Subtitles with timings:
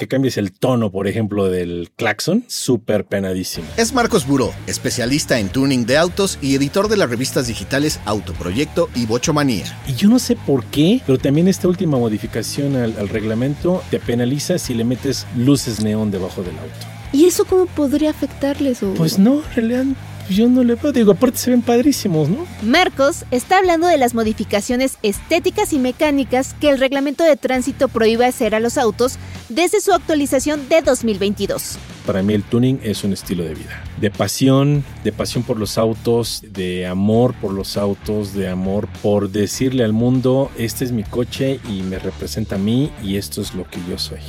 [0.00, 3.66] que cambies el tono, por ejemplo, del claxon, súper penadísimo.
[3.76, 8.88] Es Marcos Buró, especialista en tuning de autos y editor de las revistas digitales Autoproyecto
[8.94, 9.66] y Bochomanía.
[9.86, 14.00] Y yo no sé por qué, pero también esta última modificación al, al reglamento te
[14.00, 16.86] penaliza si le metes luces neón debajo del auto.
[17.12, 18.82] ¿Y eso cómo podría afectarles?
[18.82, 18.94] O...
[18.94, 19.84] Pues no, en realidad
[20.30, 20.92] yo no le veo.
[20.92, 22.46] Digo, aparte se ven padrísimos, ¿no?
[22.62, 28.26] Marcos está hablando de las modificaciones estéticas y mecánicas que el reglamento de tránsito prohíbe
[28.26, 31.78] hacer a los autos desde su actualización de 2022.
[32.06, 35.76] Para mí el tuning es un estilo de vida, de pasión, de pasión por los
[35.76, 41.04] autos, de amor por los autos, de amor por decirle al mundo, este es mi
[41.04, 44.20] coche y me representa a mí y esto es lo que yo soy.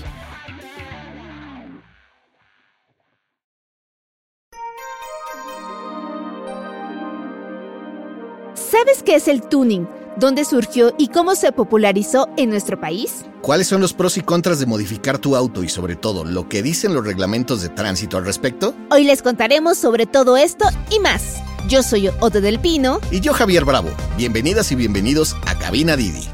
[8.81, 9.88] ¿Sabes qué es el tuning?
[10.17, 13.26] ¿Dónde surgió y cómo se popularizó en nuestro país?
[13.44, 16.63] ¿Cuáles son los pros y contras de modificar tu auto y sobre todo lo que
[16.63, 18.73] dicen los reglamentos de tránsito al respecto?
[18.90, 21.43] Hoy les contaremos sobre todo esto y más.
[21.70, 22.99] Yo soy Otto del Pino.
[23.12, 23.90] Y yo Javier Bravo.
[24.18, 26.27] Bienvenidas y bienvenidos a Cabina Didi.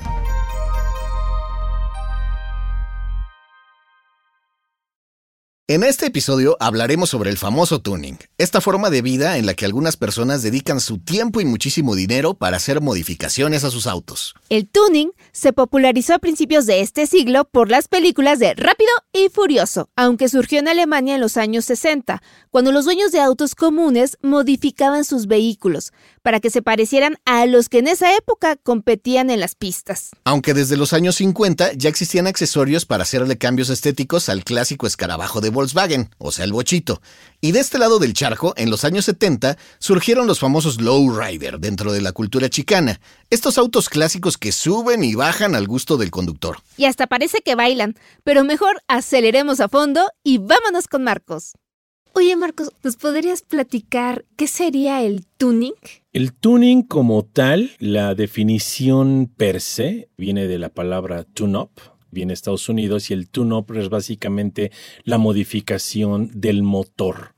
[5.69, 9.65] En este episodio hablaremos sobre el famoso tuning, esta forma de vida en la que
[9.65, 14.33] algunas personas dedican su tiempo y muchísimo dinero para hacer modificaciones a sus autos.
[14.47, 19.27] El tuning se popularizó a principios de este siglo por las películas de Rápido y
[19.27, 24.17] Furioso, aunque surgió en Alemania en los años 60, cuando los dueños de autos comunes
[24.21, 29.41] modificaban sus vehículos para que se parecieran a los que en esa época competían en
[29.41, 30.11] las pistas.
[30.23, 35.41] Aunque desde los años 50 ya existían accesorios para hacerle cambios estéticos al clásico escarabajo
[35.41, 37.01] de Volkswagen, o sea, el bochito.
[37.41, 41.91] Y de este lado del charco, en los años 70, surgieron los famosos lowrider dentro
[41.91, 46.57] de la cultura chicana, estos autos clásicos que suben y bajan al gusto del conductor.
[46.77, 51.53] Y hasta parece que bailan, pero mejor aceleremos a fondo y vámonos con Marcos.
[52.13, 55.75] Oye Marcos, ¿nos podrías platicar qué sería el tuning?
[56.13, 61.69] El tuning como tal, la definición per se, viene de la palabra tune-up,
[62.11, 64.71] viene Estados Unidos y el tune-up es básicamente
[65.03, 67.35] la modificación del motor.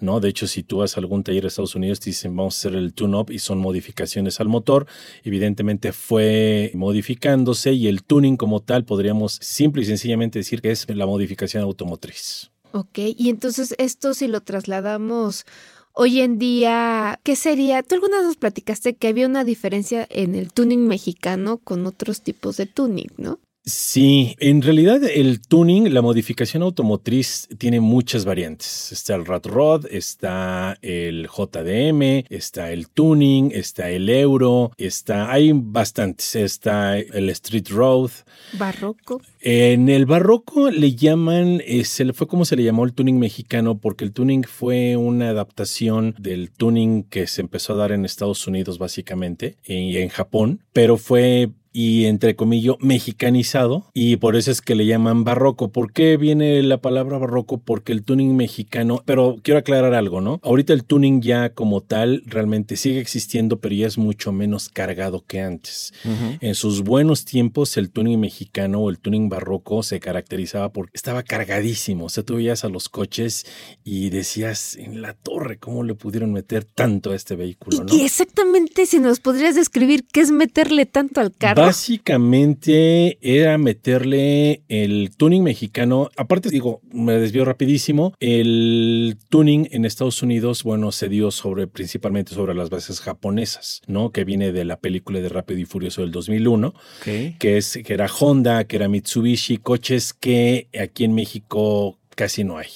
[0.00, 0.20] ¿no?
[0.20, 2.58] De hecho, si tú vas a algún taller de Estados Unidos, te dicen vamos a
[2.58, 4.86] hacer el tune-up y son modificaciones al motor.
[5.22, 10.86] Evidentemente fue modificándose y el tuning como tal podríamos simple y sencillamente decir que es
[10.88, 12.50] la modificación automotriz.
[12.72, 15.46] Ok, y entonces esto si lo trasladamos
[15.92, 17.82] hoy en día, ¿qué sería?
[17.82, 22.20] Tú alguna vez nos platicaste que había una diferencia en el tuning mexicano con otros
[22.20, 23.38] tipos de tuning, ¿no?
[23.66, 28.92] Sí, en realidad el tuning, la modificación automotriz tiene muchas variantes.
[28.92, 35.52] Está el Rat Rod, está el JDM, está el tuning, está el Euro, está, hay
[35.54, 38.10] bastantes, está el Street Road.
[38.58, 39.22] Barroco.
[39.40, 43.18] En el barroco le llaman, eh, se le fue como se le llamó el tuning
[43.18, 48.04] mexicano, porque el tuning fue una adaptación del tuning que se empezó a dar en
[48.04, 54.52] Estados Unidos básicamente y en Japón, pero fue y entre comillas mexicanizado y por eso
[54.52, 55.72] es que le llaman barroco.
[55.72, 57.58] ¿Por qué viene la palabra barroco?
[57.58, 60.38] Porque el tuning mexicano, pero quiero aclarar algo, ¿no?
[60.44, 65.24] Ahorita el tuning ya como tal realmente sigue existiendo, pero ya es mucho menos cargado
[65.26, 65.92] que antes.
[66.40, 71.24] En sus buenos tiempos el tuning mexicano o el tuning barroco se caracterizaba porque estaba
[71.24, 72.04] cargadísimo.
[72.04, 73.46] O sea, tú veías a los coches
[73.82, 77.92] y decías en la torre cómo le pudieron meter tanto a este vehículo, ¿no?
[77.92, 81.63] Y exactamente si nos podrías describir qué es meterle tanto al carro.
[81.66, 86.10] Básicamente era meterle el tuning mexicano.
[86.16, 88.14] Aparte, digo, me desvío rapidísimo.
[88.20, 94.10] El tuning en Estados Unidos, bueno, se dio sobre principalmente sobre las bases japonesas, ¿no?
[94.10, 97.36] Que viene de la película de Rápido y Furioso del 2001, Okay.
[97.38, 102.58] que es que era Honda, que era Mitsubishi, coches que aquí en México casi no
[102.58, 102.68] hay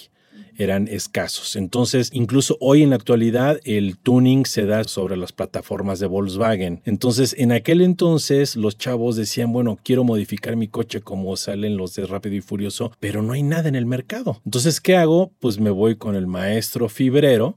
[0.59, 1.57] eran escasos.
[1.57, 6.83] Entonces, incluso hoy en la actualidad, el tuning se da sobre las plataformas de Volkswagen.
[6.85, 11.95] Entonces, en aquel entonces, los chavos decían, bueno, quiero modificar mi coche como salen los
[11.95, 14.43] de Rápido y Furioso, pero no hay nada en el mercado.
[14.45, 15.33] Entonces, ¿qué hago?
[15.39, 17.57] Pues me voy con el maestro fibrero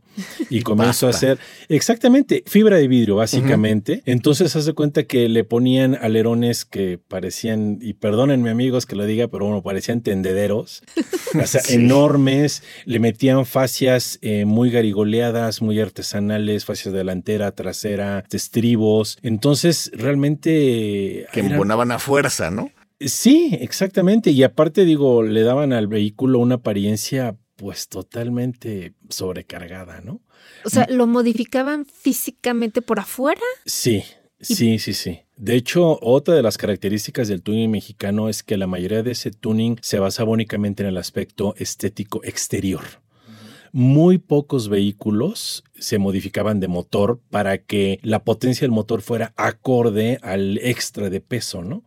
[0.50, 1.40] y comienzo a hacer
[1.70, 4.04] exactamente fibra de vidrio, básicamente.
[4.06, 9.06] Entonces, haz de cuenta que le ponían alerones que parecían, y perdónenme amigos que lo
[9.06, 10.84] diga, pero bueno, parecían tendederos,
[11.42, 11.76] o sea, Sí.
[11.76, 19.18] enormes le metían fascias eh, muy garigoleadas, muy artesanales, fascias delantera, trasera, estribos.
[19.22, 21.26] Entonces, realmente...
[21.32, 22.70] Que eran- embonaban a fuerza, ¿no?
[23.00, 24.32] Sí, exactamente.
[24.32, 30.22] Y aparte, digo, le daban al vehículo una apariencia pues totalmente sobrecargada, ¿no?
[30.66, 33.42] O sea, ¿lo modificaban físicamente por afuera?
[33.66, 34.04] Sí.
[34.42, 35.22] Sí, sí, sí.
[35.38, 39.32] De hecho, otra de las características del tuning mexicano es que la mayoría de ese
[39.32, 42.82] tuning se basaba únicamente en el aspecto estético exterior.
[43.72, 50.20] Muy pocos vehículos se modificaban de motor para que la potencia del motor fuera acorde
[50.22, 51.84] al extra de peso, ¿no?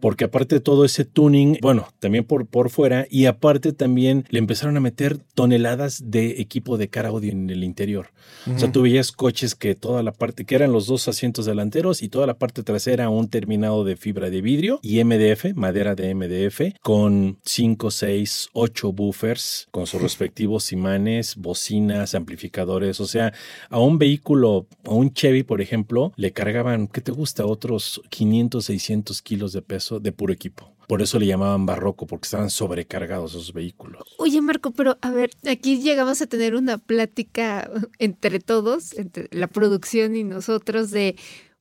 [0.00, 4.38] Porque aparte de todo ese tuning, bueno, también por, por fuera, y aparte también le
[4.38, 8.10] empezaron a meter toneladas de equipo de cara audio en el interior.
[8.54, 12.02] O sea, tú veías coches que toda la parte, que eran los dos asientos delanteros
[12.02, 16.14] y toda la parte trasera un terminado de fibra de vidrio y MDF, madera de
[16.14, 23.00] MDF, con 5, 6, 8 buffers, con sus respectivos imanes, bocinas, amplificadores.
[23.00, 23.32] O sea,
[23.68, 27.44] a un vehículo, a un Chevy, por ejemplo, le cargaban, ¿qué te gusta?
[27.44, 30.74] Otros 500, 600 kilos de peso de puro equipo.
[30.88, 34.02] Por eso le llamaban barroco, porque estaban sobrecargados esos vehículos.
[34.18, 39.48] Oye, Marco, pero a ver, aquí llegamos a tener una plática entre todos, entre la
[39.48, 41.16] producción y nosotros, de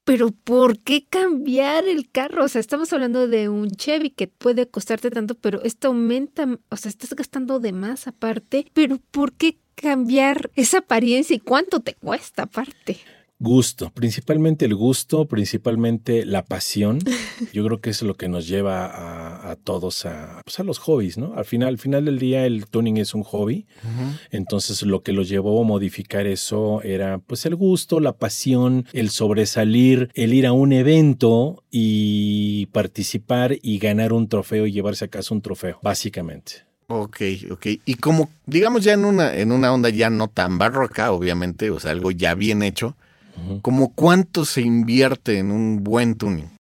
[0.05, 2.45] pero ¿por qué cambiar el carro?
[2.45, 6.77] O sea, estamos hablando de un Chevy que puede costarte tanto, pero esto aumenta, o
[6.77, 11.93] sea, estás gastando de más aparte, pero ¿por qué cambiar esa apariencia y cuánto te
[11.95, 12.97] cuesta aparte?
[13.39, 16.97] Gusto, principalmente el gusto, principalmente la pasión.
[17.53, 21.19] Yo creo que es lo que nos lleva a, todos a, pues a los hobbies,
[21.19, 21.35] ¿no?
[21.35, 23.67] Al final, al final del día el tuning es un hobby.
[24.31, 29.11] Entonces lo que lo llevó a modificar eso era pues el gusto, la pasión, el
[29.11, 35.09] sobresalir, el ir a un evento y participar y ganar un trofeo y llevarse a
[35.09, 36.67] casa un trofeo, básicamente.
[36.87, 37.17] Ok,
[37.51, 37.67] ok.
[37.85, 41.79] Y como, digamos ya en una, en una onda ya no tan barroca, obviamente, o
[41.79, 42.95] sea, algo ya bien hecho,
[43.61, 46.56] ¿Como cuánto se invierte en un buen tuning?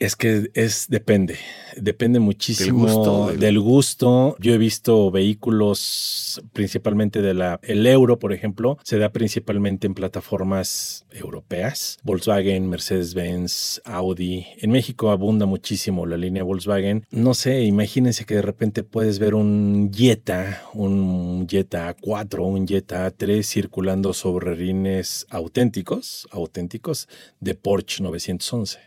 [0.00, 1.36] Es que es depende,
[1.76, 8.78] depende muchísimo del gusto, Yo he visto vehículos principalmente de la el euro, por ejemplo,
[8.82, 14.46] se da principalmente en plataformas europeas, Volkswagen, Mercedes-Benz, Audi.
[14.62, 17.04] En México abunda muchísimo la línea Volkswagen.
[17.10, 23.06] No sé, imagínense que de repente puedes ver un Jetta, un Jetta A4, un Jetta
[23.06, 27.06] A3 circulando sobre rines auténticos, auténticos
[27.38, 28.78] de Porsche 911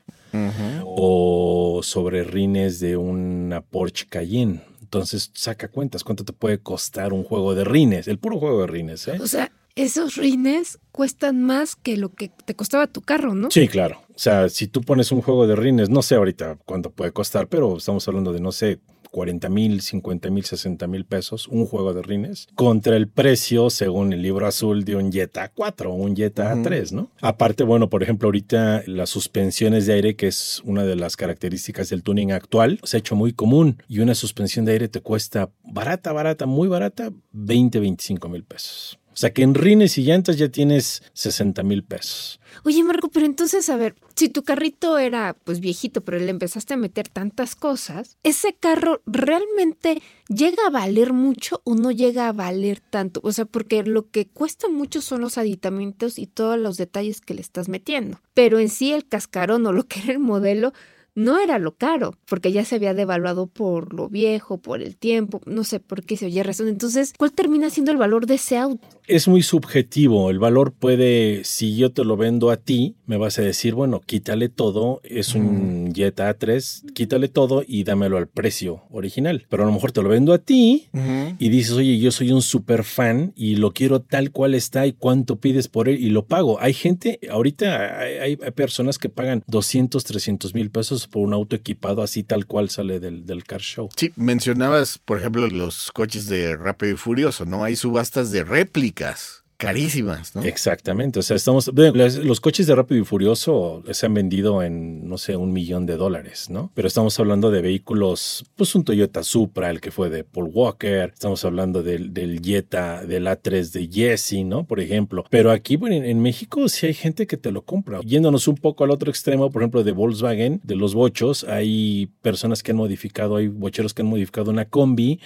[0.86, 4.62] o sobre rines de una Porsche Cayenne.
[4.82, 8.68] Entonces saca cuentas, cuánto te puede costar un juego de rines, el puro juego de
[8.68, 9.08] rines.
[9.08, 9.18] ¿eh?
[9.20, 13.50] O sea, esos rines cuestan más que lo que te costaba tu carro, ¿no?
[13.50, 14.02] Sí, claro.
[14.10, 17.48] O sea, si tú pones un juego de rines, no sé ahorita cuánto puede costar,
[17.48, 18.80] pero estamos hablando de, no sé,
[19.14, 24.12] 40 mil, 50 mil, 60 mil pesos, un juego de rines, contra el precio, según
[24.12, 27.12] el libro azul, de un Jetta 4 o un Jetta 3, ¿no?
[27.22, 31.90] Aparte, bueno, por ejemplo, ahorita las suspensiones de aire, que es una de las características
[31.90, 35.52] del tuning actual, se ha hecho muy común y una suspensión de aire te cuesta
[35.64, 39.00] barata, barata, muy barata, 20, 25 mil pesos.
[39.14, 42.40] O sea que en rines y llantas ya tienes 60 mil pesos.
[42.64, 46.74] Oye, Marco, pero entonces, a ver, si tu carrito era pues viejito, pero le empezaste
[46.74, 52.34] a meter tantas cosas, ¿ese carro realmente llega a valer mucho o no llega a
[52.34, 53.22] valer tanto?
[53.24, 57.34] O sea, porque lo que cuesta mucho son los aditamentos y todos los detalles que
[57.34, 58.20] le estás metiendo.
[58.34, 60.74] Pero en sí el cascarón o lo que era el modelo
[61.16, 65.42] no era lo caro, porque ya se había devaluado por lo viejo, por el tiempo,
[65.46, 66.68] no sé por qué se oye razón.
[66.68, 68.88] Entonces, ¿cuál termina siendo el valor de ese auto?
[69.08, 70.30] Es muy subjetivo.
[70.30, 74.02] El valor puede, si yo te lo vendo a ti, me vas a decir, bueno,
[74.06, 79.46] quítale todo, es un Jetta A3, quítale todo y dámelo al precio original.
[79.50, 80.90] Pero a lo mejor te lo vendo a ti
[81.38, 84.94] y dices, oye, yo soy un super fan y lo quiero tal cual está y
[84.94, 86.60] cuánto pides por él y lo pago.
[86.60, 91.56] Hay gente, ahorita hay, hay personas que pagan 200, 300 mil pesos por un auto
[91.56, 93.90] equipado así tal cual sale del, del car show.
[93.96, 97.64] Sí, mencionabas, por ejemplo, los coches de Rápido y Furioso, ¿no?
[97.64, 100.44] Hay subastas de réplicas carísimas, ¿no?
[100.44, 101.20] Exactamente.
[101.20, 101.72] O sea, estamos.
[101.74, 105.98] Los coches de Rápido y Furioso se han vendido en, no sé, un millón de
[105.98, 106.72] dólares, ¿no?
[106.74, 111.12] Pero estamos hablando de vehículos, pues un Toyota Supra, el que fue de Paul Walker.
[111.14, 114.66] Estamos hablando del, del Jetta, del A3 de Jesse, ¿no?
[114.66, 115.26] Por ejemplo.
[115.30, 118.00] Pero aquí, bueno, en, México sí hay gente que te lo compra.
[118.02, 122.64] Yéndonos un poco al otro extremo, por ejemplo, de Volkswagen, de los bochos, hay personas
[122.64, 125.20] que han modificado, hay bocheros que han modificado una combi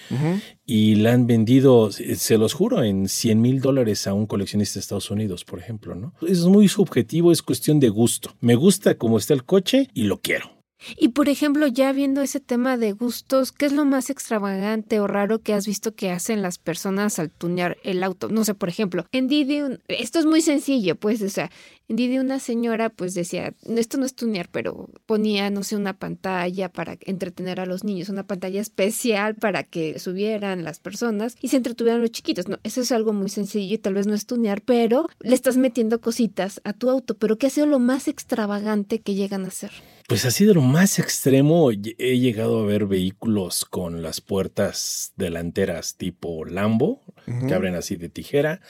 [0.65, 4.81] y la han vendido, se los juro, en 100 mil dólares a un coleccionista de
[4.81, 6.13] Estados Unidos, por ejemplo, ¿no?
[6.27, 8.35] Es muy subjetivo, es cuestión de gusto.
[8.41, 10.56] Me gusta cómo está el coche y lo quiero.
[10.95, 15.07] Y por ejemplo, ya viendo ese tema de gustos, ¿qué es lo más extravagante o
[15.07, 18.29] raro que has visto que hacen las personas al tunear el auto?
[18.29, 21.49] No sé, por ejemplo, en Didi, esto es muy sencillo, pues, o sea,
[21.89, 25.97] en Didi una señora pues decía, esto no es tunear, pero ponía, no sé, una
[25.97, 31.47] pantalla para entretener a los niños, una pantalla especial para que subieran las personas y
[31.47, 32.47] se entretuvieran los chiquitos.
[32.47, 35.57] No, eso es algo muy sencillo y tal vez no es tunear, pero le estás
[35.57, 39.47] metiendo cositas a tu auto, pero ¿qué ha sido lo más extravagante que llegan a
[39.47, 39.71] hacer?
[40.07, 45.97] Pues así de lo más extremo, he llegado a ver vehículos con las puertas delanteras
[45.97, 47.03] tipo Lambo,
[47.45, 48.61] que abren así de tijera,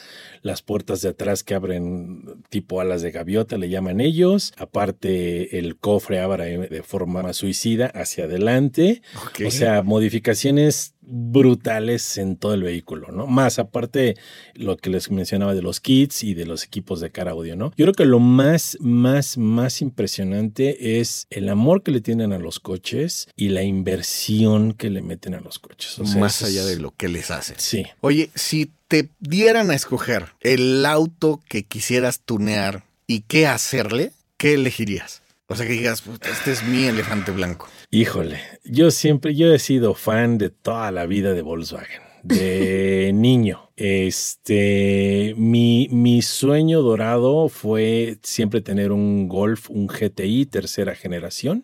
[0.41, 5.77] las puertas de atrás que abren tipo alas de gaviota, le llaman ellos, aparte el
[5.77, 9.03] cofre abre de forma suicida hacia adelante,
[9.45, 13.27] o sea, modificaciones brutales en todo el vehículo, ¿no?
[13.27, 14.15] Más aparte
[14.53, 17.71] lo que les mencionaba de los kits y de los equipos de cara audio, ¿no?
[17.77, 22.39] Yo creo que lo más, más, más impresionante es el amor que le tienen a
[22.39, 25.99] los coches y la inversión que le meten a los coches.
[26.17, 27.55] más allá de lo que les hacen.
[27.57, 27.85] Sí.
[28.01, 34.53] Oye, si te dieran a escoger el auto que quisieras tunear y qué hacerle, ¿qué
[34.53, 35.21] elegirías?
[35.49, 37.69] O sea, que digas, este es mi elefante blanco.
[37.89, 43.71] Híjole, yo siempre, yo he sido fan de toda la vida de Volkswagen, de niño.
[43.77, 51.63] Este, mi, mi sueño dorado fue siempre tener un Golf, un GTI tercera generación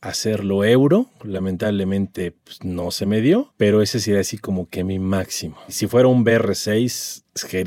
[0.00, 1.06] hacerlo euro.
[1.22, 5.56] Lamentablemente pues, no se me dio, pero ese sería así como que mi máximo.
[5.68, 7.24] Si fuera un BR6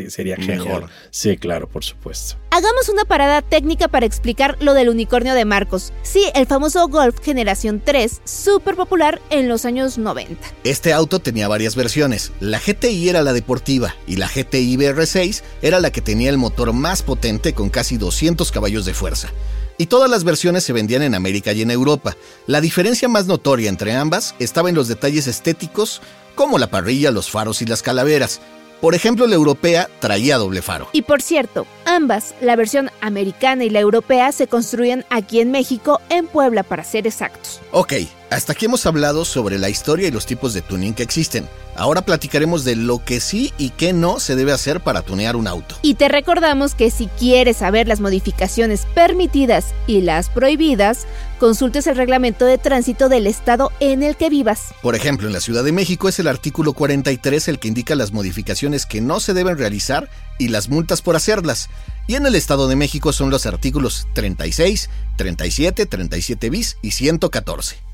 [0.10, 0.90] sería mejor.
[1.12, 2.36] Sí, claro, por supuesto.
[2.52, 5.94] Hagamos una parada técnica para explicar lo del unicornio de Marcos.
[6.02, 10.36] Sí, el famoso Golf Generación 3, súper popular en los años 90.
[10.66, 12.34] Este auto tenía varias versiones.
[12.42, 16.74] La GTI era la deportiva y la GTI BR6 era la que tenía el motor
[16.74, 19.32] más potente con casi 200 caballos de fuerza
[19.78, 22.16] y todas las versiones se vendían en América y en Europa.
[22.48, 26.01] La diferencia más notoria entre ambas estaba en los detalles estéticos,
[26.36, 28.42] como la parrilla, los faros y las calaveras.
[28.82, 30.90] Por ejemplo, la europea traía doble faro.
[30.92, 36.01] Y por cierto, ambas, la versión americana y la europea, se construían aquí en México,
[36.10, 37.60] en Puebla para ser exactos.
[37.72, 37.94] Ok,
[38.32, 41.50] hasta aquí hemos hablado sobre la historia y los tipos de tuning que existen.
[41.76, 45.48] Ahora platicaremos de lo que sí y qué no se debe hacer para tunear un
[45.48, 45.76] auto.
[45.82, 51.08] Y te recordamos que si quieres saber las modificaciones permitidas y las prohibidas,
[51.40, 54.74] consultes el reglamento de tránsito del estado en el que vivas.
[54.82, 58.14] Por ejemplo, en la Ciudad de México es el artículo 43 el que indica las
[58.14, 60.10] modificaciones que no se deben realizar
[60.40, 61.70] y las multas por hacerlas.
[62.08, 67.90] Y en el Estado de México son los artículos 36, 37, 37 bis y 114.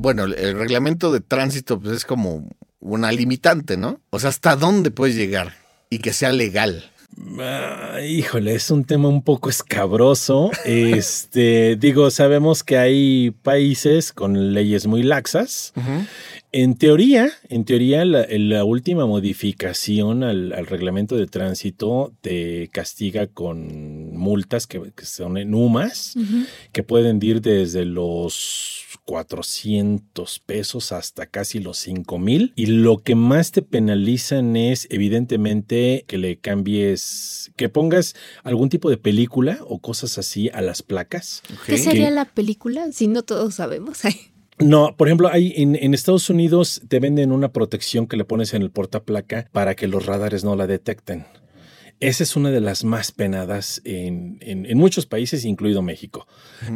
[0.00, 4.00] Bueno, el reglamento de tránsito pues, es como una limitante, ¿no?
[4.10, 5.54] O sea, ¿hasta dónde puedes llegar
[5.90, 6.92] y que sea legal?
[7.40, 10.52] Ah, híjole, es un tema un poco escabroso.
[10.64, 15.72] Este, digo, sabemos que hay países con leyes muy laxas.
[16.50, 24.66] En teoría, en teoría, la, última modificación al, reglamento de tránsito te castiga con multas
[24.66, 26.14] que, son en UMAS,
[26.72, 32.52] que pueden ir desde los 400 pesos hasta casi los 5 mil.
[32.56, 38.88] Y lo que más te penalizan es evidentemente que le cambies, que pongas algún tipo
[38.88, 41.42] de película o cosas así a las placas.
[41.66, 42.90] ¿Qué sería la película?
[42.92, 44.00] Si no todos sabemos.
[44.60, 48.54] No, por ejemplo, hay en, en, Estados Unidos te venden una protección que le pones
[48.54, 51.26] en el portaplaca para que los radares no la detecten.
[52.00, 54.38] Esa es una de las más penadas en,
[54.76, 56.26] muchos países, incluido México.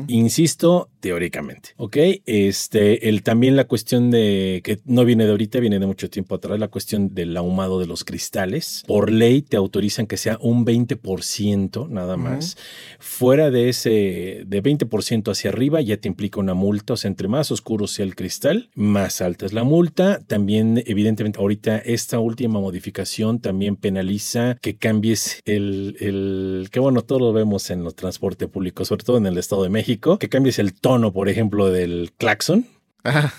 [0.08, 1.70] Insisto, teóricamente.
[1.76, 1.96] ¿Ok?
[2.26, 6.34] Este, el, también la cuestión de, que no viene de ahorita, viene de mucho tiempo
[6.34, 8.82] atrás, la cuestión del ahumado de los cristales.
[8.86, 12.56] Por ley te autorizan que sea un 20% nada más.
[12.98, 16.94] Fuera de ese, de 20% hacia arriba, ya te implica una multa.
[16.94, 20.20] O sea, entre más oscuro sea el cristal, más alta es la multa.
[20.26, 25.11] También, evidentemente, ahorita esta última modificación también penaliza que cambie
[25.44, 29.38] el, el, que bueno, todo lo vemos en los transporte público, sobre todo en el
[29.38, 32.66] Estado de México, que cambies el tono, por ejemplo, del claxon.
[33.04, 33.32] Ajá.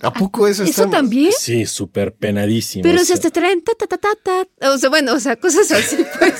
[0.00, 0.82] ¿A poco eso está?
[0.82, 1.32] ¿Eso también?
[1.36, 2.84] Sí, súper penadísimo.
[2.84, 4.70] Pero si te traen ta, ta, ta, ta, ta.
[4.70, 6.34] O sea, bueno, o sea, cosas así, pues.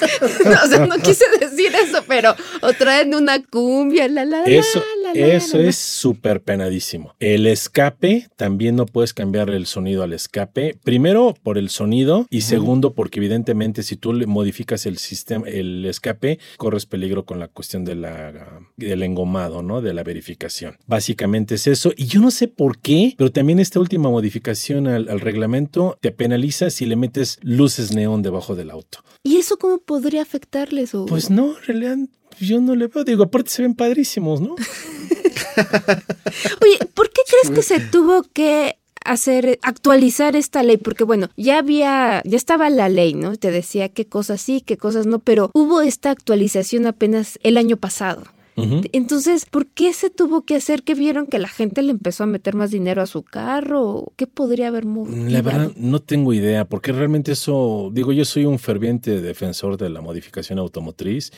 [0.62, 2.36] o sea, no quise decir eso, pero.
[2.62, 7.14] O traen una cumbia, la, la, eso, la, la, Eso es súper penadísimo.
[7.20, 10.78] El escape, también no puedes cambiar el sonido al escape.
[10.82, 12.26] Primero, por el sonido.
[12.30, 17.38] Y segundo, porque evidentemente, si tú le modificas el sistema, el escape, corres peligro con
[17.38, 19.80] la cuestión de la, del engomado, ¿no?
[19.80, 20.76] De la verificación.
[20.86, 21.92] Básicamente es eso.
[21.96, 26.70] Y yo no sé por qué, pero también esta última modificación al, reglamento te penaliza
[26.70, 29.00] si le metes luces neón debajo del auto.
[29.22, 30.92] ¿Y eso cómo podría afectarles?
[31.08, 31.98] Pues no, en realidad
[32.40, 33.04] yo no le veo.
[33.04, 34.54] Digo, aparte se ven padrísimos, ¿no?
[36.62, 41.58] Oye, ¿por qué crees que se tuvo que hacer, actualizar esta ley, porque bueno, ya
[41.58, 43.36] había, ya estaba la ley, ¿no?
[43.36, 47.76] Te decía qué cosas sí, qué cosas no, pero hubo esta actualización apenas el año
[47.76, 48.24] pasado.
[48.92, 50.78] Entonces, ¿por qué se tuvo que hacer?
[50.88, 54.12] que vieron que la gente le empezó a meter más dinero a su carro?
[54.16, 55.28] ¿Qué podría haber movido?
[55.28, 59.90] La verdad, no tengo idea, porque realmente eso, digo, yo soy un ferviente defensor de
[59.90, 61.32] la modificación automotriz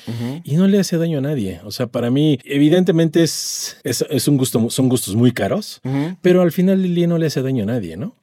[0.45, 1.61] y no le hace daño a nadie.
[1.65, 5.81] O sea, para mí, evidentemente es, es, un gusto, son gustos muy caros,
[6.23, 8.15] pero al final el día no le hace daño a nadie, ¿no?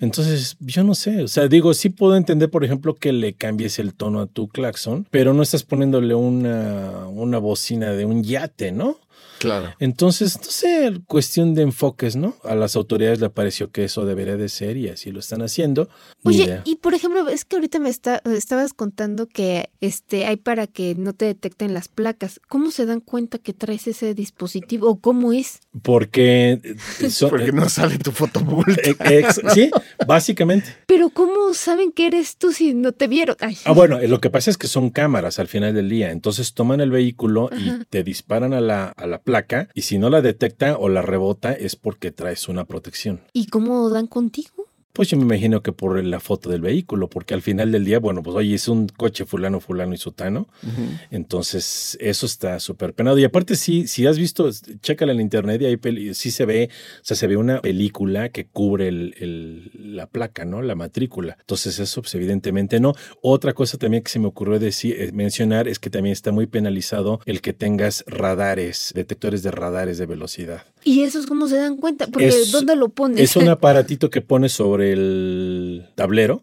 [0.00, 3.78] Entonces, yo no sé, o sea, digo, sí puedo entender, por ejemplo, que le cambies
[3.78, 8.72] el tono a tu claxon, pero no estás poniéndole una, una bocina de un yate,
[8.72, 8.98] ¿no?
[9.38, 9.74] Claro.
[9.78, 12.36] Entonces, no sé, cuestión de enfoques, ¿no?
[12.44, 15.88] A las autoridades le pareció que eso debería de ser y así lo están haciendo.
[16.24, 20.66] Oye, y por ejemplo, es que ahorita me está, estabas contando que este hay para
[20.66, 22.40] que no te detecten las placas.
[22.48, 25.60] ¿Cómo se dan cuenta que traes ese dispositivo o cómo es?
[25.82, 26.76] Porque eh,
[27.28, 29.70] porque no sale tu foto eh, sí,
[30.06, 30.68] básicamente.
[30.86, 33.36] Pero ¿cómo saben que eres tú si no te vieron?
[33.64, 36.10] Ah, bueno, lo que pasa es que son cámaras al final del día.
[36.10, 40.08] Entonces toman el vehículo y te disparan a la, a la placa y si no
[40.08, 43.20] la detecta o la rebota es porque traes una protección.
[43.34, 44.57] ¿Y cómo dan contigo?
[44.98, 48.00] Pues yo me imagino que por la foto del vehículo, porque al final del día,
[48.00, 50.48] bueno, pues oye, es un coche fulano, fulano y sutano.
[51.12, 53.16] Entonces, eso está súper penado.
[53.16, 54.50] Y aparte, sí, si has visto,
[54.82, 58.46] chécala en internet y ahí sí se ve, o sea, se ve una película que
[58.46, 60.62] cubre el, la placa, ¿no?
[60.62, 61.36] La matrícula.
[61.38, 62.92] Entonces, eso, pues evidentemente no.
[63.22, 66.48] Otra cosa también que se me ocurrió decir, eh, mencionar es que también está muy
[66.48, 70.64] penalizado el que tengas radares, detectores de radares de velocidad.
[70.84, 72.06] ¿Y eso es cómo se dan cuenta?
[72.06, 73.20] Porque ¿dónde lo pones?
[73.20, 76.42] Es un aparatito que pones sobre el tablero.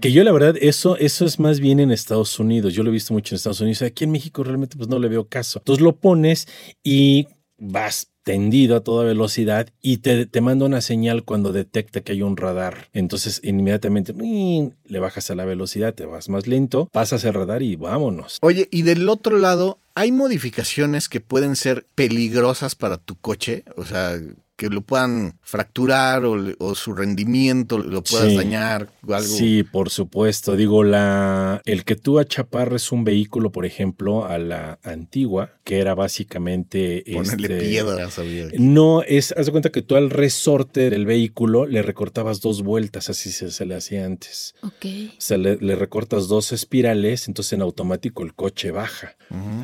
[0.00, 2.74] Que yo la verdad, eso, eso es más bien en Estados Unidos.
[2.74, 3.82] Yo lo he visto mucho en Estados Unidos.
[3.82, 5.60] Aquí en México realmente pues no le veo caso.
[5.60, 6.48] Entonces lo pones
[6.82, 7.28] y
[7.58, 12.22] vas tendido a toda velocidad y te, te, manda una señal cuando detecta que hay
[12.22, 12.88] un radar.
[12.92, 17.76] Entonces inmediatamente le bajas a la velocidad, te vas más lento, pasas el radar y
[17.76, 18.38] vámonos.
[18.40, 23.64] Oye, y del otro lado, ¿hay modificaciones que pueden ser peligrosas para tu coche?
[23.76, 24.18] O sea,
[24.56, 29.28] que lo puedan fracturar o, su rendimiento lo puedas dañar o algo.
[29.28, 30.56] Sí, por supuesto.
[30.56, 35.94] Digo, la el que tú achaparres un vehículo, por ejemplo, a la antigua, que era
[35.94, 38.20] básicamente ponerle este, piedras.
[38.58, 43.10] No, es, haz de cuenta que tú al resorte del vehículo le recortabas dos vueltas,
[43.10, 44.54] así se, le hacía antes.
[44.62, 44.86] Ok.
[45.18, 49.16] O sea, le, recortas dos espirales, entonces en automático el coche baja.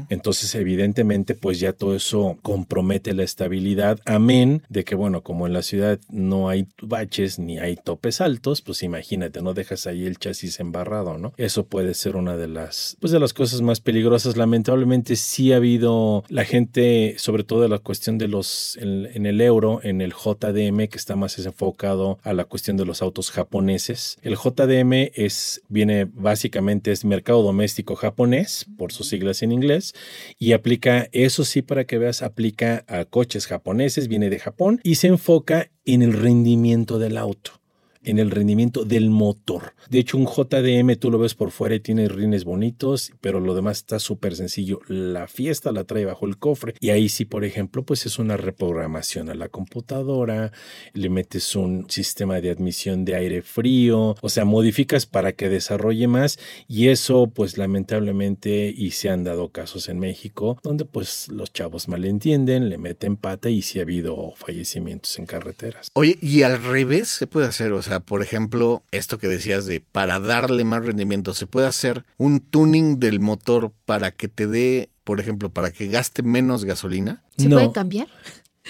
[0.08, 5.52] Entonces, evidentemente, pues ya todo eso compromete la estabilidad, amén de que, bueno, como en
[5.52, 10.18] la ciudad no hay baches ni hay topes altos, pues imagínate, no dejas ahí el
[10.18, 11.32] chasis embarrado, ¿no?
[11.36, 14.36] Eso puede ser una de las, pues de las cosas más peligrosas.
[14.36, 19.80] Lamentablemente sí ha habido la gente, sobre todo la cuestión de los, en, el euro,
[19.82, 24.18] en el JDM, que está más enfocado a la cuestión de los autos japoneses.
[24.22, 29.94] El JDM es, viene básicamente, es mercado doméstico japonés, por sus siglas en inglés,
[30.38, 34.96] y aplica, eso sí, para que veas, aplica a coches japoneses, viene de Japón y
[34.96, 37.59] se enfoca en el rendimiento del auto
[38.02, 39.74] en el rendimiento del motor.
[39.88, 43.54] De hecho, un JDM tú lo ves por fuera y tiene rines bonitos, pero lo
[43.54, 44.80] demás está súper sencillo.
[44.88, 48.36] La fiesta la trae bajo el cofre y ahí sí, por ejemplo, pues es una
[48.36, 50.52] reprogramación a la computadora,
[50.92, 56.06] le metes un sistema de admisión de aire frío, o sea, modificas para que desarrolle
[56.06, 61.52] más y eso pues lamentablemente y se han dado casos en México donde pues los
[61.52, 65.90] chavos malentienden, le meten pata y sí ha habido fallecimientos en carreteras.
[65.94, 69.66] Oye, y al revés se puede hacer, o sea, sea, por ejemplo, esto que decías
[69.66, 74.46] de para darle más rendimiento, se puede hacer un tuning del motor para que te
[74.46, 77.24] dé, por ejemplo, para que gaste menos gasolina.
[77.36, 78.06] ¿Se puede cambiar?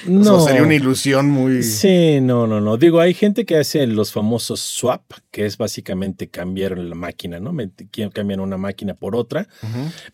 [0.07, 0.41] No.
[0.41, 1.63] sería una ilusión muy.
[1.63, 2.79] Sí, no, no, no.
[2.79, 7.55] Digo, hay gente que hace los famosos swap, que es básicamente cambiar la máquina, ¿no?
[8.13, 9.49] Cambian una máquina por otra,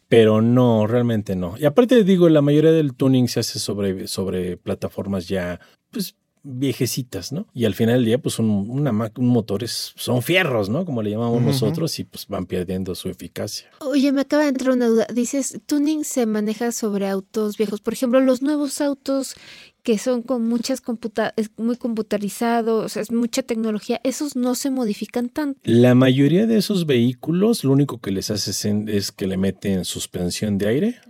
[0.08, 1.54] pero no, realmente no.
[1.58, 5.60] Y aparte, digo, la mayoría del tuning se hace sobre, sobre plataformas ya,
[5.92, 6.16] pues
[6.46, 7.46] viejecitas, ¿no?
[7.52, 10.84] Y al final del día, pues un, una, un motor es, son fierros, ¿no?
[10.84, 13.68] Como le llamamos nosotros, y pues van perdiendo su eficacia.
[13.80, 15.06] Oye, me acaba de entrar una duda.
[15.12, 17.80] Dices, tuning se maneja sobre autos viejos.
[17.80, 19.34] Por ejemplo, los nuevos autos
[19.82, 24.70] que son con muchas computadoras, muy computarizados, o sea, es mucha tecnología, esos no se
[24.70, 25.60] modifican tanto.
[25.62, 28.50] La mayoría de esos vehículos, lo único que les hace
[28.88, 31.00] es que le meten suspensión de aire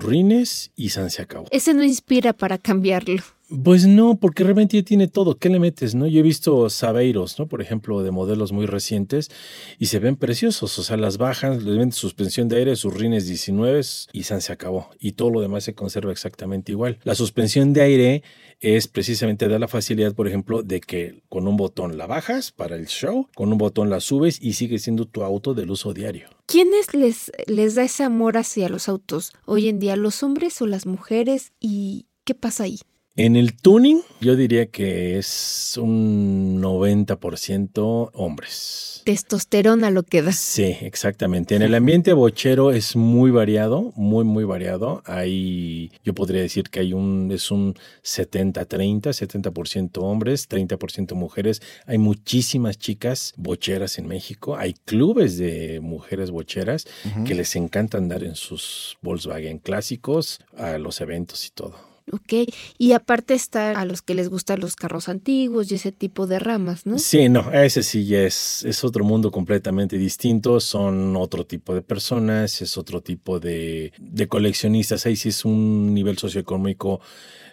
[0.00, 1.46] rines y San se acabó.
[1.50, 3.22] Ese no inspira para cambiarlo.
[3.62, 5.38] Pues no, porque realmente ya tiene todo.
[5.38, 5.94] ¿Qué le metes?
[5.94, 6.08] no?
[6.08, 7.46] Yo he visto Sabeiros, ¿no?
[7.46, 9.30] Por ejemplo, de modelos muy recientes
[9.78, 10.76] y se ven preciosos.
[10.80, 14.52] O sea, las bajan, les ven suspensión de aire, sus rines 19 y San se
[14.52, 14.90] acabó.
[14.98, 16.98] Y todo lo demás se conserva exactamente igual.
[17.04, 18.22] La suspensión de aire
[18.58, 22.74] es precisamente dar la facilidad, por ejemplo, de que con un botón la bajas para
[22.74, 26.35] el show, con un botón la subes y sigue siendo tu auto del uso diario.
[26.46, 29.96] ¿Quiénes les, les da ese amor hacia los autos hoy en día?
[29.96, 31.52] ¿Los hombres o las mujeres?
[31.58, 32.78] ¿Y qué pasa ahí?
[33.18, 39.00] En el tuning, yo diría que es un 90% hombres.
[39.06, 40.32] Testosterona lo que da.
[40.32, 41.54] Sí, exactamente.
[41.56, 45.02] En el ambiente bochero es muy variado, muy, muy variado.
[45.06, 47.72] Hay, yo podría decir que hay un, es un
[48.04, 51.62] 70-30, 70%, hombres, 30% mujeres.
[51.86, 54.58] Hay muchísimas chicas bocheras en México.
[54.58, 56.86] Hay clubes de mujeres bocheras
[57.24, 61.95] que les encanta andar en sus Volkswagen clásicos a los eventos y todo.
[62.12, 66.28] Ok, y aparte está a los que les gustan los carros antiguos y ese tipo
[66.28, 67.00] de ramas, ¿no?
[67.00, 72.62] Sí, no, ese sí es, es otro mundo completamente distinto, son otro tipo de personas,
[72.62, 77.00] es otro tipo de, de coleccionistas, ahí sí es un nivel socioeconómico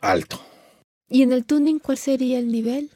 [0.02, 0.40] alto.
[1.10, 2.92] ¿Y en el tuning cuál sería el nivel?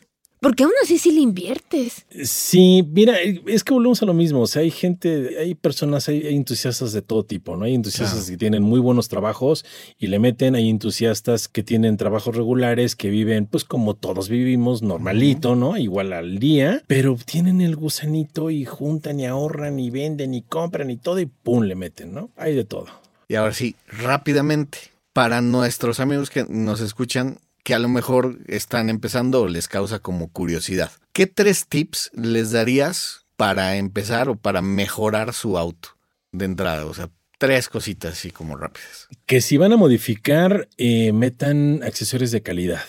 [0.47, 2.05] Porque aún así sí le inviertes.
[2.23, 4.39] Sí, mira, es que volvemos a lo mismo.
[4.39, 7.65] O sea, hay gente, hay personas, hay, entusiastas de todo tipo, ¿no?
[7.65, 9.65] Hay entusiastas que tienen muy buenos trabajos
[9.99, 14.83] y le meten, hay entusiastas que tienen trabajos regulares, que viven, pues como todos vivimos,
[14.83, 15.75] normalito, ¿no?
[15.75, 20.89] Igual al día, pero tienen el gusanito y juntan y ahorran y venden y compran
[20.89, 22.29] y todo y pum, le meten, ¿no?
[22.37, 22.85] Hay de todo.
[23.27, 24.77] Y ahora sí, rápidamente,
[25.11, 29.99] para nuestros amigos que nos escuchan, que a lo mejor están empezando o les causa
[29.99, 30.89] como curiosidad.
[31.11, 35.89] ¿Qué tres tips les darías para empezar o para mejorar su auto
[36.31, 36.85] de entrada?
[36.85, 39.09] O sea, tres cositas así como rápidas.
[39.25, 42.85] Que si van a modificar, eh, metan accesorios de calidad.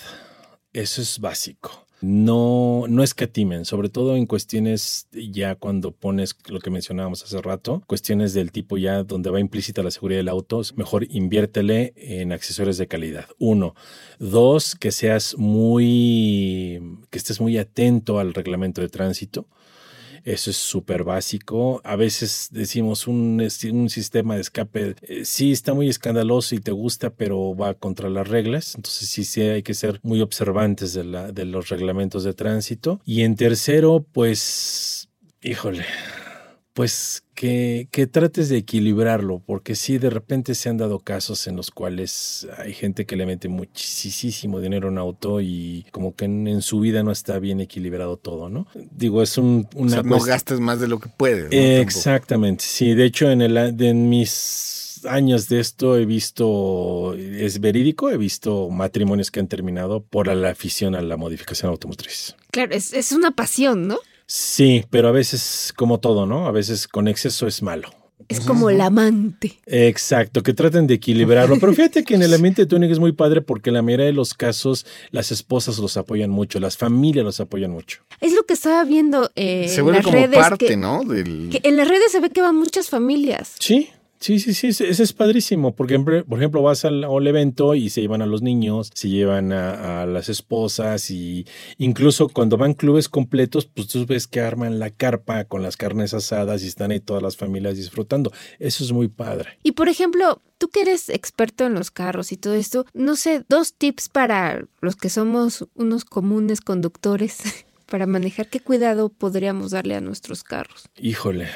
[0.72, 6.70] Eso es básico no, no escatimen, sobre todo en cuestiones ya cuando pones lo que
[6.70, 11.06] mencionábamos hace rato, cuestiones del tipo ya donde va implícita la seguridad del auto, mejor
[11.10, 13.26] inviértele en accesorios de calidad.
[13.38, 13.74] Uno.
[14.18, 19.46] Dos, que seas muy, que estés muy atento al reglamento de tránsito.
[20.24, 21.80] Eso es súper básico.
[21.84, 26.72] A veces decimos un, un sistema de escape, eh, sí está muy escandaloso y te
[26.72, 28.74] gusta, pero va contra las reglas.
[28.74, 33.00] Entonces sí, sí hay que ser muy observantes de, la, de los reglamentos de tránsito.
[33.04, 35.08] Y en tercero, pues,
[35.42, 35.84] híjole,
[36.72, 41.54] pues que, que, trates de equilibrarlo, porque sí, de repente se han dado casos en
[41.54, 46.24] los cuales hay gente que le mete muchísimo dinero a un auto y como que
[46.24, 48.66] en, su vida no está bien equilibrado todo, ¿no?
[48.90, 49.68] Digo, es un...
[49.76, 51.46] Una no gastes más de lo que puedes.
[51.52, 52.94] Exactamente, sí.
[52.94, 58.68] De hecho, en, el, en mis años de esto he visto, es verídico, he visto
[58.68, 62.34] matrimonios que han terminado por la afición a la modificación automotriz.
[62.50, 64.00] Claro, es, es una pasión, ¿no?
[64.28, 66.46] Sí, pero a veces, como todo, ¿no?
[66.46, 67.88] A veces con exceso es malo.
[68.28, 69.58] Es como el amante.
[69.64, 71.58] Exacto, que traten de equilibrarlo.
[71.58, 74.04] Pero fíjate que en el ambiente de tuning es muy padre porque en la mayoría
[74.04, 78.02] de los casos las esposas los apoyan mucho, las familias los apoyan mucho.
[78.20, 81.00] Es lo que estaba viendo eh, se vuelve como parte, ¿no?
[81.08, 83.54] Que en las redes se ve que van muchas familias.
[83.60, 83.88] Sí,
[84.20, 88.22] Sí, sí, sí, ese es padrísimo, porque por ejemplo vas al, evento y se llevan
[88.22, 93.86] a los niños, se llevan a, las esposas y incluso cuando van clubes completos, pues
[93.88, 97.36] tú ves que arman la carpa con las carnes asadas y están ahí todas las
[97.36, 98.32] familias disfrutando.
[98.58, 99.58] Eso es muy padre.
[99.62, 103.44] Y por ejemplo, tú que eres experto en los carros y todo esto, no sé,
[103.48, 107.38] dos tips para los que somos unos comunes conductores
[107.86, 110.86] para manejar, ¿qué cuidado podríamos darle a nuestros carros?
[110.96, 111.48] Híjole,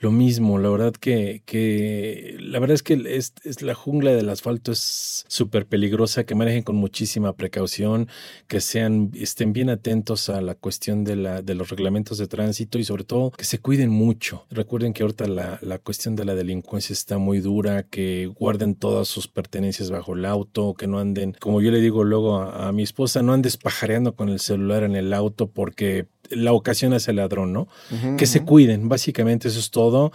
[0.00, 4.30] lo mismo, la verdad que, que la verdad es que es, es la jungla del
[4.30, 8.08] asfalto es súper peligrosa, que manejen con muchísima precaución,
[8.48, 12.78] que sean, estén bien atentos a la cuestión de, la, de los reglamentos de tránsito
[12.78, 14.46] y sobre todo que se cuiden mucho.
[14.50, 19.06] Recuerden que ahorita la, la cuestión de la delincuencia está muy dura, que guarden todas
[19.06, 22.72] sus pertenencias bajo el auto, que no anden, como yo le digo luego a, a
[22.72, 27.10] mi esposa, no andes pajareando con el celular en el auto porque la ocasión hace
[27.10, 27.68] el ladrón, ¿no?
[28.16, 30.12] que se cuiden, básicamente eso es todo.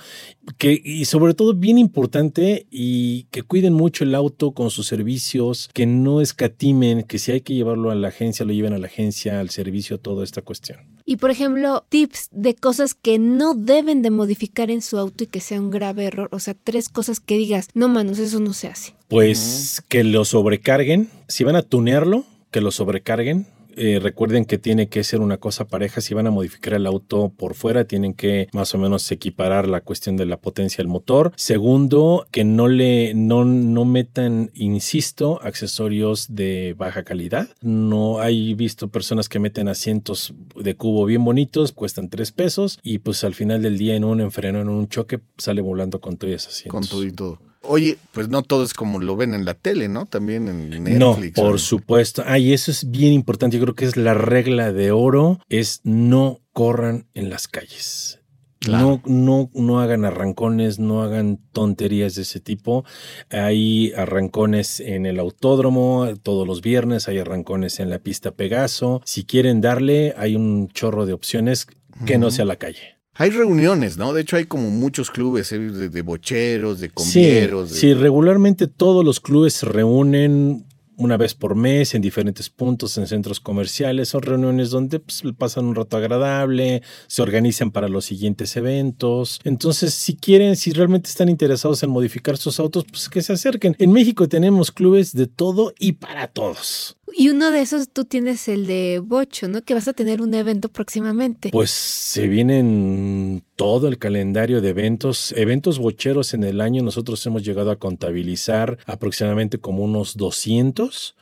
[0.58, 5.70] Que, y sobre todo, bien importante, y que cuiden mucho el auto con sus servicios,
[5.74, 8.88] que no escatimen, que si hay que llevarlo a la agencia, lo lleven a la
[8.88, 10.80] agencia, al servicio, toda esta cuestión.
[11.06, 15.28] Y por ejemplo, tips de cosas que no deben de modificar en su auto y
[15.28, 16.30] que sea un grave error.
[16.32, 18.94] O sea, tres cosas que digas, no manos, eso no se hace.
[19.08, 21.10] Pues que lo sobrecarguen.
[21.28, 25.68] Si van a tunearlo, que lo sobrecarguen Eh, recuerden que tiene que ser una cosa
[25.68, 26.02] pareja.
[26.02, 29.82] Si van a modificar el auto por fuera, tienen que más o menos equiparar la
[29.82, 31.32] cuestión de la potencia del motor.
[31.36, 37.50] Segundo, que no le no, no metan, insisto, accesorios de baja calidad.
[37.62, 43.00] No hay visto personas que meten asientos de cubo bien bonitos, cuestan tres pesos y
[43.00, 46.32] pues al final del día en un enfreno, en un choque, sale volando con todo
[46.32, 46.72] ese asientos.
[46.72, 47.45] Con todo y todo.
[47.68, 50.06] Oye, pues no todo es como lo ven en la tele, ¿no?
[50.06, 51.38] También en Netflix.
[51.38, 52.24] No, por supuesto.
[52.26, 53.58] Ah, y eso es bien importante.
[53.58, 58.20] Yo creo que es la regla de oro, es no corran en las calles.
[58.68, 62.84] No, no, no hagan arrancones, no hagan tonterías de ese tipo.
[63.30, 69.02] Hay arrancones en el autódromo todos los viernes, hay arrancones en la pista Pegaso.
[69.06, 71.68] Si quieren darle, hay un chorro de opciones
[72.06, 72.95] que no sea la calle.
[73.18, 74.14] Hay reuniones, ¿no?
[74.14, 75.60] De hecho, hay como muchos clubes ¿eh?
[75.60, 77.70] de, bocheros, de combieros.
[77.70, 80.66] Sí, sí, regularmente todos los clubes se reúnen
[80.98, 84.10] una vez por mes en diferentes puntos en centros comerciales.
[84.10, 89.40] Son reuniones donde pues, pasan un rato agradable, se organizan para los siguientes eventos.
[89.46, 93.76] Entonces, si quieren, si realmente están interesados en modificar sus autos, pues que se acerquen.
[93.80, 96.98] En México tenemos clubes de todo y para todos.
[97.18, 99.62] Y uno de esos tú tienes el de Bocho, ¿no?
[99.62, 101.50] Que vas a tener un evento próximamente.
[101.50, 106.84] Pues se vienen todo el calendario de eventos, eventos bocheros en el año.
[106.84, 111.16] Nosotros hemos llegado a contabilizar aproximadamente como unos 200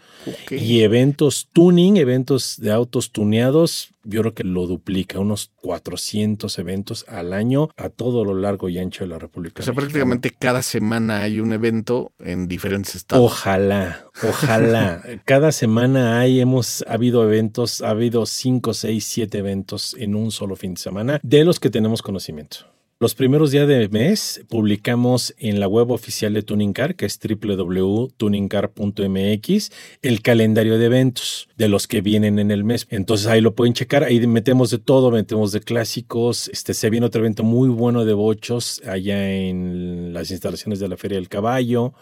[0.49, 7.05] y eventos tuning, eventos de autos tuneados, yo creo que lo duplica, unos 400 eventos
[7.07, 9.61] al año a todo lo largo y ancho de la República.
[9.61, 13.23] O sea, prácticamente cada semana hay un evento en diferentes estados.
[13.25, 15.01] Ojalá, ojalá.
[15.25, 20.31] cada semana hay, hemos ha habido eventos, ha habido 5, 6, 7 eventos en un
[20.31, 22.72] solo fin de semana de los que tenemos conocimiento.
[23.03, 27.19] Los primeros días de mes publicamos en la web oficial de Tuning Car, que es
[27.19, 32.87] www.tuningcar.mx, el calendario de eventos de los que vienen en el mes.
[32.89, 36.47] Entonces ahí lo pueden checar, ahí metemos de todo, metemos de clásicos.
[36.47, 40.95] Este se viene otro evento muy bueno de bochos allá en las instalaciones de la
[40.95, 41.93] Feria del Caballo.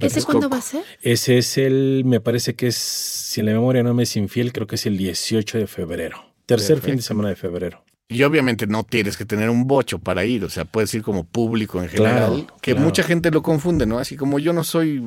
[0.00, 0.84] ¿Ese cuándo va a ser?
[1.02, 4.68] Ese es el, me parece que es, si la memoria no me es infiel, creo
[4.68, 6.24] que es el 18 de febrero.
[6.46, 7.82] Tercer fin de semana de febrero.
[8.08, 11.24] Y obviamente no tienes que tener un bocho para ir, o sea, puedes ir como
[11.24, 13.98] público en general, que mucha gente lo confunde, ¿no?
[13.98, 15.02] Así como yo no soy,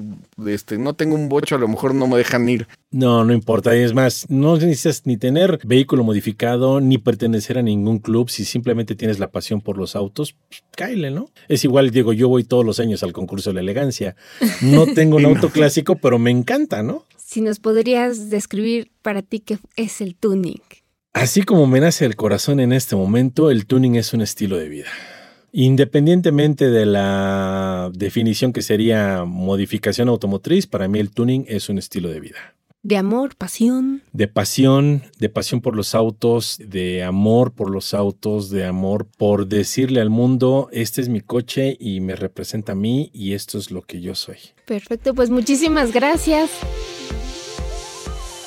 [0.45, 2.67] este, no tengo un bocho, a lo mejor no me dejan ir.
[2.91, 7.99] No, no importa, es más, no necesitas ni tener vehículo modificado, ni pertenecer a ningún
[7.99, 11.29] club, si simplemente tienes la pasión por los autos, pues, cáile, ¿no?
[11.47, 14.17] Es igual, Diego, yo voy todos los años al concurso de la elegancia.
[14.61, 17.05] No tengo un auto clásico, pero me encanta, ¿no?
[17.17, 20.61] Si nos podrías describir para ti qué es el tuning.
[21.13, 24.69] Así como me nace el corazón en este momento, el tuning es un estilo de
[24.69, 24.89] vida.
[25.51, 32.09] Independientemente de la definición que sería modificación automotriz, para mí el tuning es un estilo
[32.09, 32.55] de vida.
[32.81, 34.03] De amor, pasión.
[34.13, 39.47] De pasión, de pasión por los autos, de amor por los autos, de amor por
[39.47, 43.71] decirle al mundo, este es mi coche y me representa a mí y esto es
[43.71, 44.37] lo que yo soy.
[44.65, 46.51] Perfecto, pues muchísimas gracias.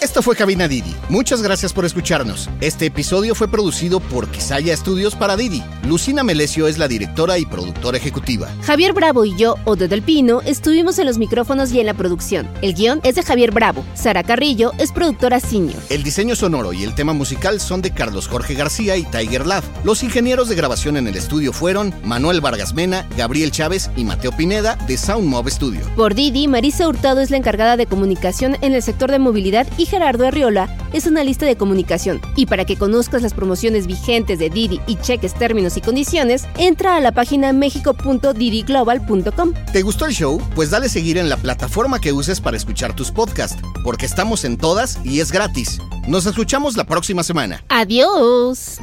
[0.03, 0.93] Esto fue Cabina Didi.
[1.09, 2.51] Muchas gracias por escucharnos.
[2.61, 5.63] Este episodio fue producido por Quisaya Estudios para Didi.
[5.87, 8.49] Lucina Melesio es la directora y productora ejecutiva.
[8.65, 12.49] Javier Bravo y yo, Odo del Pino, estuvimos en los micrófonos y en la producción.
[12.63, 13.85] El guion es de Javier Bravo.
[13.95, 15.81] Sara Carrillo es productora senior.
[15.89, 19.65] El diseño sonoro y el tema musical son de Carlos Jorge García y Tiger Love.
[19.85, 24.33] Los ingenieros de grabación en el estudio fueron Manuel Vargas Mena, Gabriel Chávez y Mateo
[24.33, 25.83] Pineda de Soundmob Studio.
[25.95, 29.92] Por Didi, Marisa Hurtado es la encargada de comunicación en el sector de movilidad y
[29.93, 32.23] Gerardo Arriola es analista de comunicación.
[32.35, 36.97] Y para que conozcas las promociones vigentes de Didi y cheques términos y condiciones, entra
[36.97, 39.53] a la página mexico.didiglobal.com.
[39.71, 40.41] ¿Te gustó el show?
[40.55, 44.57] Pues dale seguir en la plataforma que uses para escuchar tus podcasts, porque estamos en
[44.57, 45.79] todas y es gratis.
[46.09, 47.63] Nos escuchamos la próxima semana.
[47.69, 48.79] Adiós.